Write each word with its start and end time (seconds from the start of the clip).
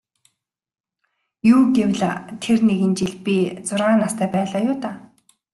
Юу 1.53 1.61
гэвэл 1.75 2.01
тэр 2.43 2.59
нэгэн 2.69 2.93
жил 2.99 3.13
би 3.25 3.35
зургаан 3.67 3.97
настай 4.03 4.27
байлаа 4.35 4.61
юу 4.69 4.75
даа. 4.83 4.95